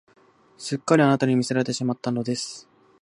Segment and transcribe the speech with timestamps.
[0.57, 2.67] すっかりあなたに魅せられてしまったのです